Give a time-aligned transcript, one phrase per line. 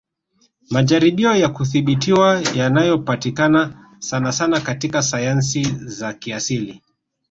[0.71, 6.81] Majaribio ya kudhibitiwa yanayopatikana sanasana katika sayansi za kiasili